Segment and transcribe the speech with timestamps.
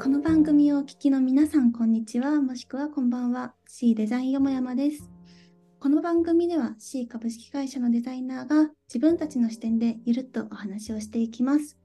[0.00, 3.54] この番組をお聞きの皆さん、こんにちは、もしくはこんばんは。
[3.66, 5.10] C デザインよもやまです。
[5.80, 11.76] この番組では C 株式会社のデザイナーが自分たちの視点でゆるっとお話をしていきます。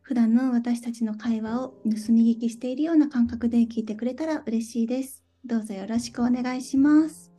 [0.00, 5.24] 普段の私たちの会話を盗み聞きしているような感覚で聞いてくれたら嬉しいです。
[5.44, 7.35] どうぞよろしくお願いします。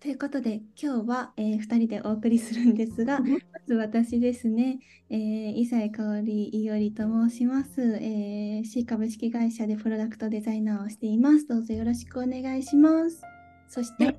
[0.00, 3.26] ということで今日は、えー、2人でお送りするんですが、ま
[3.66, 4.78] ず私ですね、
[5.10, 11.48] えー、伊佐香織いよりと申します、えー、C 株式会社でプロダクトデザイナーをしています。
[11.48, 13.22] どうぞよろしくお願いします。
[13.66, 14.16] そして、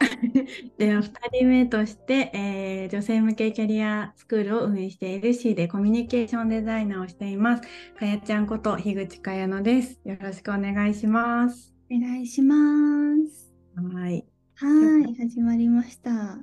[0.78, 7.62] では2人目として、えー、女性向けキャリアスクールを運営している C でコミュニケーションデザイナーをしています。
[7.98, 10.00] かやちゃんこと樋口かやのです。
[10.06, 11.74] よろしくお願いします。
[11.90, 12.56] お願いしま
[13.28, 13.52] す。
[13.76, 14.37] はい。
[14.60, 14.66] は
[15.08, 16.10] い、始まりました。
[16.10, 16.40] 今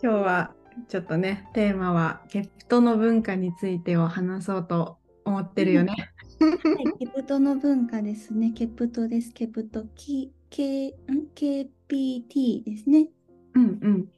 [0.00, 0.54] 日は
[0.88, 5.94] ちょっとね、テーマはケプトの文化についてを話そうと思ってるよね。
[6.40, 6.48] は
[6.96, 8.52] い、ケプトの文化ですね。
[8.52, 9.34] ケプトです。
[9.34, 10.94] ケプト、K、K、
[11.34, 13.10] KPT ですね。
[13.52, 14.08] うんうん。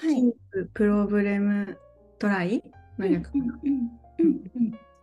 [0.00, 0.34] はい。
[0.74, 1.78] プロブレム
[2.18, 2.60] トライ
[2.98, 3.60] の略かな。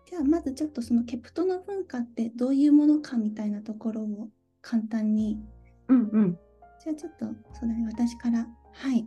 [0.06, 4.28] じゃあまずちょっとそのケプトの文化ってどういうものかみたいなところを
[4.62, 5.40] 簡単に
[5.88, 6.40] うんうん。
[6.84, 8.48] じゃあちょっとそうだね私から。
[8.74, 9.06] はい。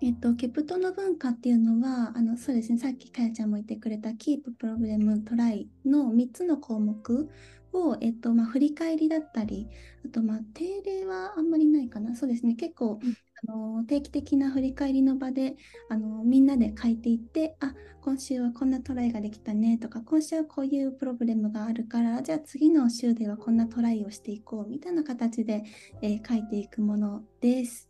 [0.00, 7.30] えっと、ケプトの文化っていうのは、あのそうですね、さっきかやちゃんも言ってくれた、キープ、プロブレム、トライの3つの項目
[7.72, 9.68] を、えっとまあ、振り返りだったり、
[10.04, 15.56] あと、まあ、定例はあんまりないかな、そうですね、結構、うん、あの定期的な振り返りの場で
[15.88, 25.64] あのみんなで書いていって、あ今週はこんなトライができたねとか、今週はこういうプロブレムがあるから、じゃあ次の週ではこんなトライをしていこうみたいな形で、
[26.02, 27.88] えー、書いていくものです。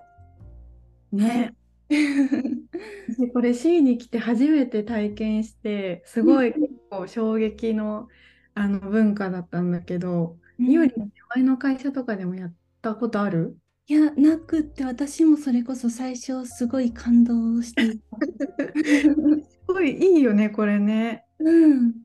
[1.13, 1.55] ね。
[3.35, 8.09] これ C に来て初めて体験してすごい結構衝撃の
[8.55, 10.93] あの文化だったんだけど、いおり
[11.35, 13.59] 前の会社とかでもやったことある？
[13.87, 18.19] いや、なくって私もそれこそ最初すごい感動していた。
[19.45, 21.27] すごいいいよね、これね。
[21.39, 22.03] うん。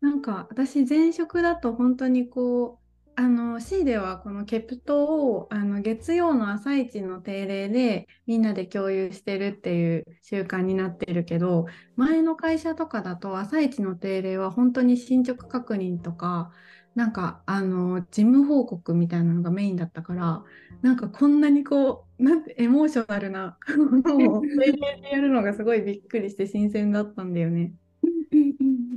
[0.00, 2.79] なんか私前職だと本当にこう
[3.20, 5.04] あの C ではこのケプト
[5.34, 11.66] をあの月曜の朝一の定例でみんなで共有してるっていう習慣になってるけど
[11.96, 16.50] 前の会社とかだと朝一の定例は本当に進捗確認とか
[16.94, 20.42] なんかあの事務報告みたいなのがメインだったから
[20.80, 24.72] なんかこんなにこうなんてエモーショナルなものを定例
[25.02, 27.74] でやるのがすごいびっくりして新鮮だったんだよね。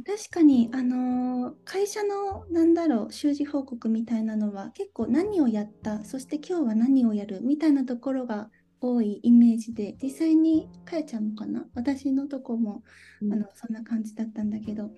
[0.06, 8.50] 確かに、あのー、会社のなんだろう習字報告みたいなのは結構何をやったそして今日は何をやるみたいなところが
[8.81, 12.84] 多いイメージで実際にかやちゃんもかな私のとこも、
[13.22, 14.92] うん、あのそんな感じだったんだけど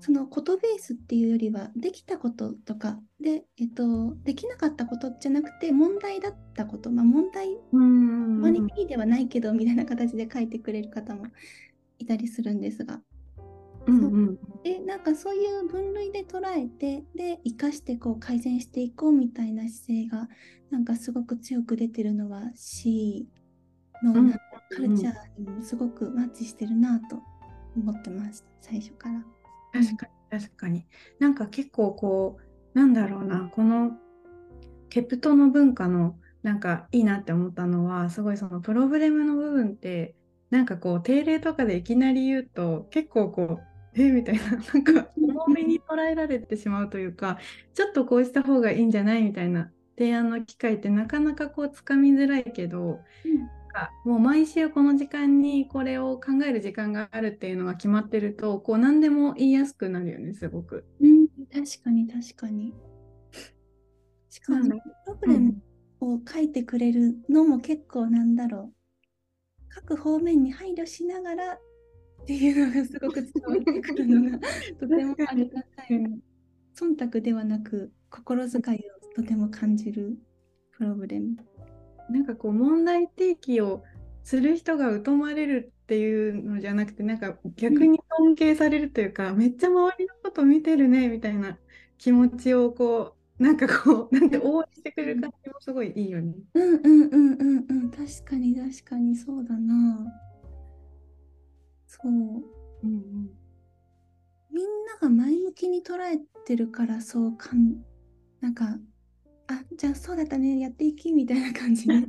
[0.00, 11.26] そのことベースっていうよりはできたこととかで、えっと、できなかったことじゃなくて問題だったこと、まあ、問題マニピーではないけどみたいな形で書いてくれる方も
[11.98, 13.00] いたりするんですが。
[13.86, 20.28] うんうん、でなんかそういう分類で捉えてで生かしてこう改善していこうみたいな姿勢が
[20.70, 23.26] なんかすごく強く出てるのは C
[24.02, 24.12] の
[24.70, 27.20] カルチャーにもすごくマッチしてるなと
[27.76, 29.24] 思ってました最初から。
[29.72, 30.86] 確かに確かに。
[31.18, 32.38] なんか結構こ
[32.74, 33.92] うなんだろうなこの
[34.88, 40.14] ケプトの文化のなんかいいなって思ったのはすごいそのプロブレムの部分って
[40.50, 44.42] なんかこう定例とかでいきなり言うと結構こうえみたいな。
[44.74, 47.38] なんか重めに捉えられてしまうというか
[47.74, 49.72] ちょっとこうした方がいいんじゃないみたいな。
[49.96, 60.84] 提案の機会ってなかなかこうつかみづらいけど、うん、かもう毎週この時間にこれを考える時間があるっていうのが決まってるとこう何でも言いやすくなるよねすごく。
[61.00, 62.74] うん、確かに確かに。
[64.28, 64.70] しかも、プ
[65.06, 65.62] ログラム
[66.00, 68.74] を書いてくれるのも結構なんだろう。
[69.68, 71.58] 各方面に配慮しながら
[72.22, 74.38] っていうのがすごく伝わってくるのが
[74.78, 76.22] とてもありがたい。
[76.74, 80.16] 忖度ではなく心遣いをとても感じる
[80.72, 81.36] プログラム。
[82.10, 83.84] なんかこう問題提起を
[84.22, 91.58] する人が疎まれるっていうのじゃなくてなんか逆に尊敬されるというか、うん、めっちゃ周りのこと見てるねみたいな
[91.98, 96.34] 気持ちをこうなんかこうなんて応援してくれる感じもすごいいいよね。
[96.54, 100.06] うんうんうんうんうん確かに確かにそうだな。
[102.02, 102.12] そう。
[102.12, 102.44] うん
[102.82, 103.30] うん、
[104.50, 107.82] みんなが前向きに捉えてるからそうかん
[108.40, 108.78] なんか
[109.48, 112.06] あじゃあそうだったねやっていきみたいな感じに。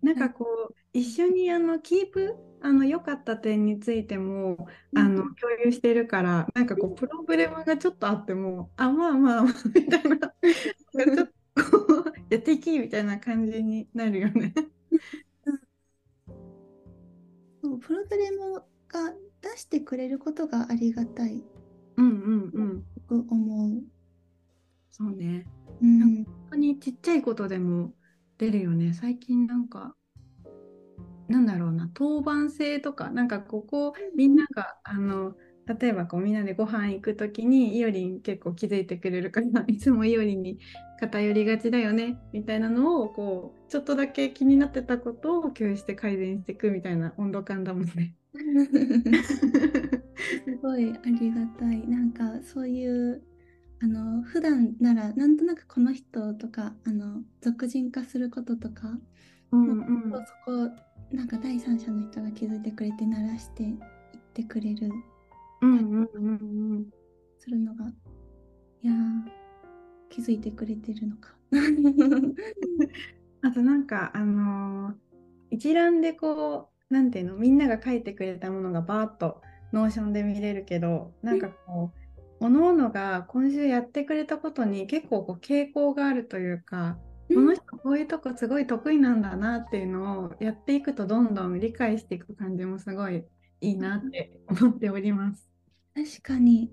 [0.00, 14.54] なんかこう一緒にあのキープあの良かった点についてもあの共有してるからなんかこうプロブレムがちょっとあってもあまあまあまあみたいな ちょっとこうやっていきみたいな感じになるよね。
[17.78, 21.44] プログレムが出してくれることがありがたい。
[21.96, 22.82] うんうんうん。
[23.08, 23.82] と思う。
[24.90, 25.46] そうね。
[25.80, 27.94] うん、本当にちっちゃいことでも
[28.38, 28.92] 出るよね。
[28.94, 29.94] 最近なんか、
[31.28, 35.34] なんだろうな、当番制とか、なんかここみんなが、あの、
[35.80, 40.58] 例えばこうみんなでご飯行くときにイオリン結構気づいてくれるからいつもイオリンに
[40.98, 48.14] 偏りがちだよねみたいなのをこうちょっとだけ気になってたことを共有して改善していくみたいな温度感だもんね。
[48.32, 48.40] す
[50.62, 51.86] ごいありがたい。
[51.86, 53.22] なんかそういう
[53.80, 58.98] あの普段ならなんとなくこの人とかあの俗人化することとか、
[59.52, 60.70] うんうんそこ
[61.10, 63.76] なんか第三者の人が気づいてくれて鳴らしていっ
[64.34, 64.90] てくれる
[65.60, 66.86] うんうんうんうん
[67.38, 68.92] するのがいや
[70.10, 71.34] 気づいてくれてるのか。
[73.42, 74.94] あとなんかあのー
[75.50, 79.40] 一覧でこうなんていうのみんなが書いてくれたものがバーッと
[79.72, 81.98] Notion で見れるけどなんかこう
[82.40, 86.96] 各々が今週やってくれたことに結構こう傾向があるというか、
[87.26, 93.24] この人こういうとこすごい得意なんだなっていうのをやっていくとどんどん理解していく感じもすごい
[93.60, 95.48] いいなって思っております。
[95.94, 96.70] 確かに。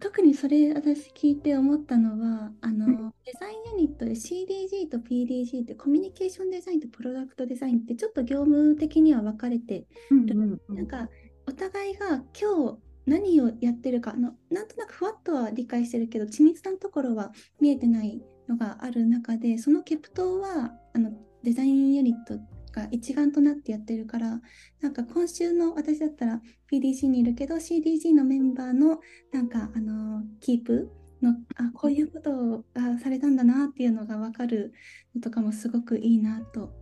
[0.00, 3.14] 特にそれ私聞いて思ったのはあの、うん。
[3.24, 10.76] デザインユニットで CDG と PDG ってコミュニケーションデザインとプロダクトデザインってちょっと業務的には分かれてうんうんうん。
[10.76, 11.08] なんか
[11.46, 21.10] お互いが今日何をやってるかのなんとなくふわっとは理解してるけど緻密なところは見えてないのがある中でそのケプトはあの
[21.42, 22.38] デザインユニット
[22.70, 24.40] が一丸となってやってるから
[24.80, 29.00] なんか今週の私だったら PDC にいるけど CDG のメンバーの
[29.32, 30.90] なんかあのキープ
[31.22, 34.72] のあこういうことがされたんだなっていうのが分かる
[35.14, 36.72] のとかもすごくいいなと。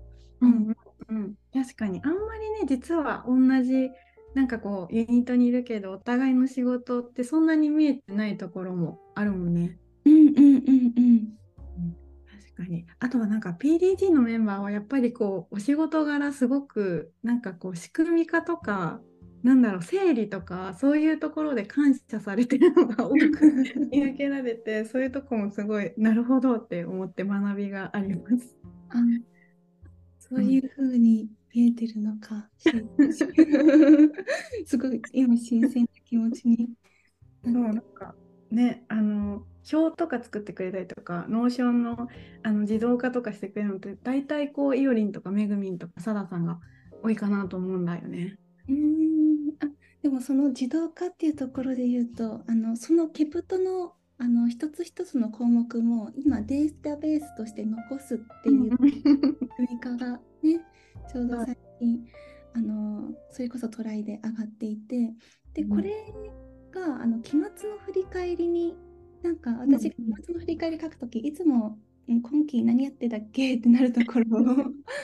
[0.41, 0.77] うんうん
[1.09, 3.91] うん、確かにあんまりね実は同じ
[4.35, 9.79] なんかこうユニットにいるけどお互いの仕事ってそんなに見えてないところもあるもんね。
[10.05, 11.39] うんうんうんうん。
[12.57, 19.01] 確かにあとはなんか PDG のメンバーはやっぱりこうお仕事柄すごくなんかこう仕組み化とか
[19.43, 23.17] なんだろう整理とかそういうところで感謝されてるのが多く
[23.93, 28.57] 見受けられてそういうとこもすごいなるほどって思って学びがあります。
[28.89, 28.97] あ
[30.19, 32.49] そういうふうに見えてるのか。
[34.67, 36.71] すごい今新鮮な気持ちに
[40.07, 42.09] とか作ってくれたりとか Notion の
[42.43, 46.59] あの自動化とかしてくれるのって大体こうイオリンとかめぐみんとかサダさんが
[47.03, 48.39] 多いかなと思うんだよね。
[48.69, 48.77] うーん。
[49.61, 49.69] あ
[50.03, 58.93] でもその自動化っていうところで言うとあのそのケプトのあの一つ一つの項目も今データベースとして残すっていう仕組
[59.73, 60.61] み化がね
[61.13, 62.07] ちょうど最近
[62.55, 65.13] あのそれこそトライで上がっていて
[65.53, 65.69] でうん。
[65.71, 65.93] これ
[66.73, 68.75] があの期末の振り返りに
[69.23, 71.79] なんか私がうん期末の振り返り書くときいつも
[72.09, 73.57] うん今期何やってたっけ？
[73.57, 74.45] ってなるところを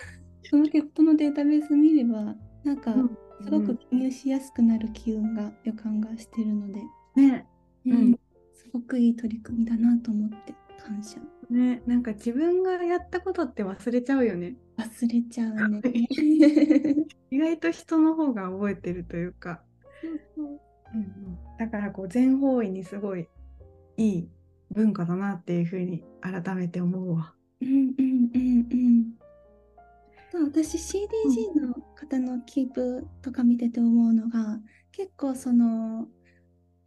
[0.45, 2.95] そのケプトのデータベース見ればなんか
[3.43, 6.81] すごく記入しやすくなる機運が予感がしてるので、
[7.17, 7.47] ね。
[7.87, 7.93] うん。
[7.93, 8.21] うん。
[8.55, 11.19] すごくいい取り組みだなと思って感謝。
[11.51, 11.83] ね。
[11.87, 14.57] なんか自分がやったことって忘れちゃうよね。
[14.77, 15.81] 忘れちゃうね。
[17.31, 19.63] 意外と人の方が覚えてるというか、
[20.37, 23.27] うんうん、だからこう全方位にすごい
[23.97, 24.29] いい
[24.71, 27.35] 文化だなっていうふうに改めて思うわ。
[27.61, 28.67] うんうんうん
[30.35, 30.49] うん。
[30.51, 36.07] 私 CDG の方のキープとか見てて思うのが結構その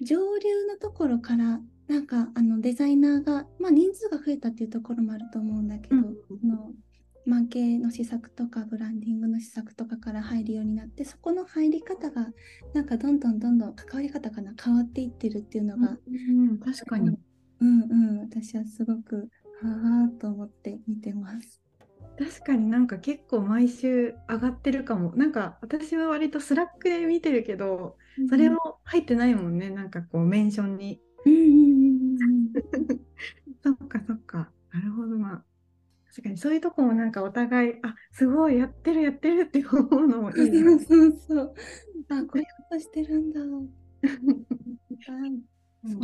[0.01, 6.71] 上流のところからなんかあのデザイナーが、まあ、人数が増えたっていうところもあると思うんだけど、うんその
[7.25, 12.27] マーケの施策とかブランディングの施策とかから入るようになってそこの入り方が
[12.73, 17.17] なんかどんどんどんどん関わり方かな変わっていってるっていうのが、うん、確かに。
[17.61, 19.29] うんうん私はすごく
[19.61, 21.61] はあと思って見てます。
[22.17, 25.13] 確かになんか結構毎週上がってるかも。
[25.15, 27.97] なんか私は割と Slack で見てるけど、
[28.29, 29.69] それも入ってないもんね。
[29.69, 31.01] なんかこうメンションに。
[31.25, 32.99] うんうんうんうん
[33.63, 34.51] そっかそっか。
[34.71, 35.44] なるほどな。
[36.15, 40.61] 確かにそういうとこもなんかお互い、あすごいやってるやってるって思うのもいいね。
[40.61, 41.53] そうそうそう。
[42.07, 43.41] あ、こういうことしてるんだ。
[45.03, 45.99] そう。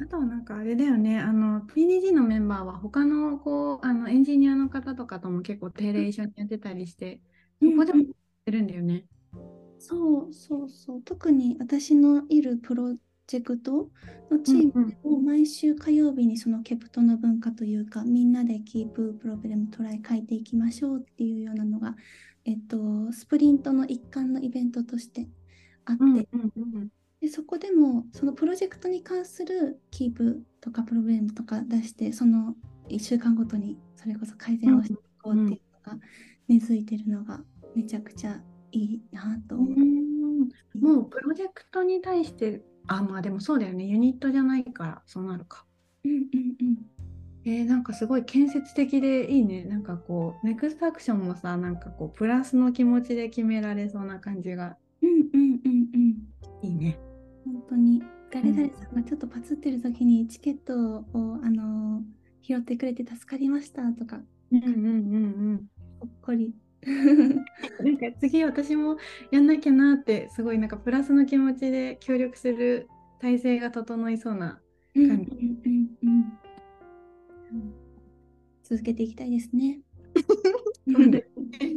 [0.00, 7.20] あとはなんかあれだよね、あの PDG のメンバーは他のこうあのエンジニアの方とかとも結構定例一緒にやってたりして、
[7.62, 8.02] そこでも
[8.44, 9.04] てるんだよね。
[9.78, 12.96] そうそうそう特に私のいるプロ
[13.28, 13.90] ジェクト
[14.30, 21.94] のチームでも毎週火曜日にそのケプトの文化というかみんなでキーププロブレムトライ書いていきましょうっていうようなのが、
[22.46, 25.28] えっと、スプリントの一環のイベントとして
[25.84, 26.88] あって、うんうんうん
[27.20, 32.54] でそこでもそのプロジェクトに関するキープとかプログラムとか出してその
[32.88, 35.98] 1週間ごとにそれこそ改善をしていこうっていうのが
[36.46, 37.40] 根付いてるのが
[37.74, 39.68] めちゃくちゃいいなと思う。
[39.68, 40.48] うん。
[40.80, 45.64] もうプロジェクトに対して、あ、まあでもそうだよね、ユニットじゃないからそうなるか。
[46.04, 46.20] うんうん
[46.60, 46.86] うん
[47.44, 49.64] えーなんかすごい建設的でいいね。
[49.64, 56.16] なんかこう、ネクストアクションもさ、なんかこう、プラスの気持ちで決められそうな感じがうんうんうんうん
[56.62, 56.98] いいね。
[57.44, 60.74] 本当に誰々さんがちょっとパツってる時にチケット
[61.12, 62.02] を、あの
[62.42, 64.20] 拾ってくれて助かりましたとか
[64.52, 64.78] うんうんう
[65.54, 66.54] んほっこり。
[66.86, 67.28] うん。
[67.28, 68.96] なんか次私も
[69.30, 72.88] やんなきゃなって、すごいなんかプラスの気持ちで協力する
[73.20, 74.60] 体制が整いそうな。
[74.94, 76.48] うんうん感うんうん
[78.68, 79.80] 続けていきたいですね。
[80.92, 81.76] そうですね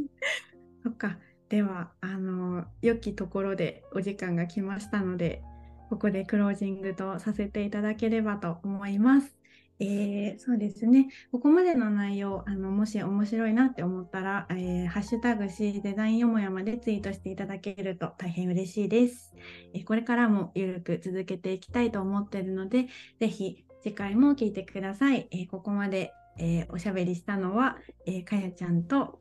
[0.83, 1.17] そっか。
[1.47, 5.41] では、あの、良きところでお時間が来ましたので、
[5.89, 9.40] ここでクロージングとさせていただければと思います。
[9.83, 11.07] えーそうですね。
[11.31, 19.33] ここまでの内容、あのもし面白いなって思ったら、えーハッシュタグ C デザインよもやまでツイートしていただけると大変嬉しいです。
[19.73, 22.87] えーこれからもゆるく続けていきたいと思っているので、
[23.19, 25.27] ぜひ次回も聞いてください。
[25.31, 29.19] えーここまで、えーおしゃべりしたのは、えーかやちゃんと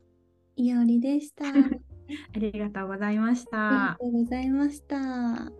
[0.55, 1.45] いおりでした。
[1.47, 1.49] あ
[2.35, 3.97] ありがとうございましりがた。
[3.99, 5.51] とうございました。